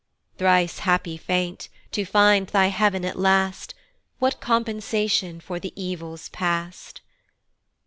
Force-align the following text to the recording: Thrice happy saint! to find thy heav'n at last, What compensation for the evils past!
Thrice 0.39 0.79
happy 0.79 1.15
saint! 1.15 1.69
to 1.91 2.05
find 2.05 2.47
thy 2.47 2.69
heav'n 2.69 3.05
at 3.05 3.19
last, 3.19 3.75
What 4.17 4.39
compensation 4.41 5.39
for 5.39 5.59
the 5.59 5.73
evils 5.79 6.29
past! 6.29 7.01